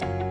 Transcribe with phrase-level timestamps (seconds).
[0.00, 0.25] Bye.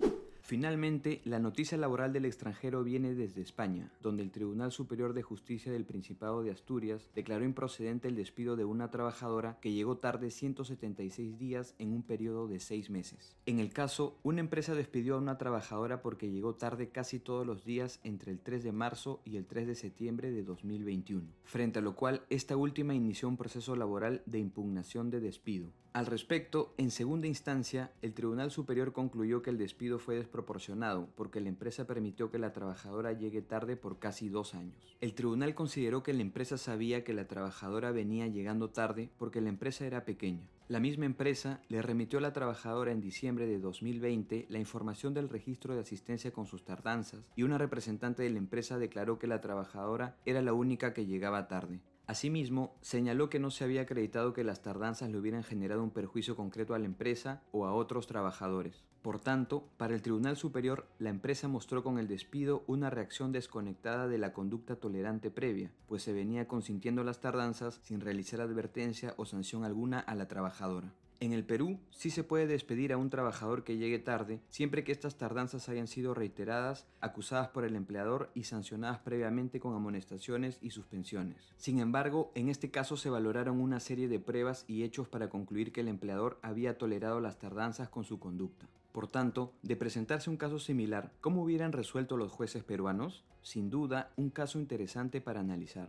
[0.46, 5.72] Finalmente, la noticia laboral del extranjero viene desde España, donde el Tribunal Superior de Justicia
[5.72, 11.36] del Principado de Asturias declaró improcedente el despido de una trabajadora que llegó tarde 176
[11.36, 13.36] días en un periodo de seis meses.
[13.46, 17.64] En el caso, una empresa despidió a una trabajadora porque llegó tarde casi todos los
[17.64, 21.82] días entre el 3 de marzo y el 3 de septiembre de 2021, frente a
[21.82, 25.72] lo cual esta última inició un proceso laboral de impugnación de despido.
[25.96, 31.40] Al respecto, en segunda instancia, el Tribunal Superior concluyó que el despido fue desproporcionado porque
[31.40, 34.94] la empresa permitió que la trabajadora llegue tarde por casi dos años.
[35.00, 39.48] El tribunal consideró que la empresa sabía que la trabajadora venía llegando tarde porque la
[39.48, 40.46] empresa era pequeña.
[40.68, 45.30] La misma empresa le remitió a la trabajadora en diciembre de 2020 la información del
[45.30, 49.40] registro de asistencia con sus tardanzas y una representante de la empresa declaró que la
[49.40, 51.80] trabajadora era la única que llegaba tarde.
[52.06, 56.36] Asimismo, señaló que no se había acreditado que las tardanzas le hubieran generado un perjuicio
[56.36, 58.84] concreto a la empresa o a otros trabajadores.
[59.02, 64.06] Por tanto, para el Tribunal Superior, la empresa mostró con el despido una reacción desconectada
[64.06, 69.24] de la conducta tolerante previa, pues se venía consintiendo las tardanzas sin realizar advertencia o
[69.24, 70.92] sanción alguna a la trabajadora.
[71.18, 74.92] En el Perú sí se puede despedir a un trabajador que llegue tarde, siempre que
[74.92, 80.72] estas tardanzas hayan sido reiteradas, acusadas por el empleador y sancionadas previamente con amonestaciones y
[80.72, 81.54] suspensiones.
[81.56, 85.72] Sin embargo, en este caso se valoraron una serie de pruebas y hechos para concluir
[85.72, 88.66] que el empleador había tolerado las tardanzas con su conducta.
[88.92, 93.24] Por tanto, de presentarse un caso similar, ¿cómo hubieran resuelto los jueces peruanos?
[93.40, 95.88] Sin duda, un caso interesante para analizar.